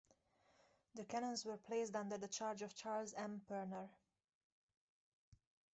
The 0.95 1.03
cannons 1.05 1.45
were 1.45 1.57
placed 1.57 1.95
under 1.95 2.17
the 2.17 2.27
charge 2.27 2.63
of 2.63 2.73
Charles 2.73 3.13
M. 3.13 3.39
Pirner. 3.47 3.87